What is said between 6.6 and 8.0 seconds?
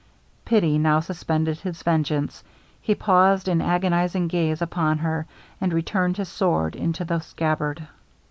into the scabbard.